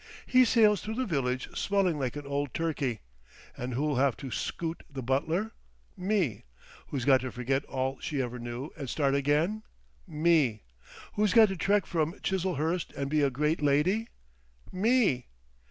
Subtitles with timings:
[0.25, 3.01] He sails through the village swelling like an old turkey.
[3.55, 5.51] And who'll have to scoot the butler?
[5.95, 6.43] Me!
[6.87, 9.61] Who's got to forget all she ever knew and start again?
[10.07, 10.63] Me!
[11.13, 14.07] Who's got to trek from Chiselhurst and be a great lady?
[14.71, 15.27] Me!